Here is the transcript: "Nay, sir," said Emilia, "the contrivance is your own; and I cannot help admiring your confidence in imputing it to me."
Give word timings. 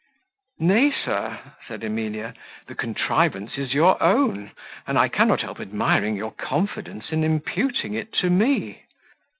"Nay, 0.57 0.89
sir," 0.91 1.37
said 1.67 1.83
Emilia, 1.83 2.33
"the 2.65 2.73
contrivance 2.73 3.55
is 3.59 3.75
your 3.75 4.01
own; 4.01 4.49
and 4.87 4.97
I 4.97 5.07
cannot 5.07 5.41
help 5.41 5.59
admiring 5.59 6.15
your 6.15 6.31
confidence 6.31 7.11
in 7.11 7.23
imputing 7.23 7.93
it 7.93 8.11
to 8.13 8.31
me." 8.31 8.85